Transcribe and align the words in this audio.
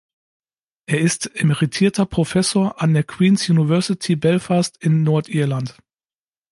Er 0.87 0.99
ist 0.99 1.35
emeritierter 1.39 2.07
Professor 2.07 2.81
an 2.81 2.95
der 2.95 3.03
Queen’s 3.03 3.47
University 3.49 4.15
Belfast 4.15 4.75
in 4.81 5.03
Nordirland. 5.03 5.77